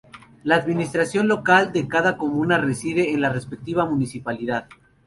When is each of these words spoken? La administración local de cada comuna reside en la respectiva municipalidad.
La 0.43 0.55
administración 0.55 1.27
local 1.27 1.71
de 1.73 1.87
cada 1.87 2.17
comuna 2.17 2.57
reside 2.57 3.13
en 3.13 3.21
la 3.21 3.29
respectiva 3.29 3.85
municipalidad. 3.85 4.67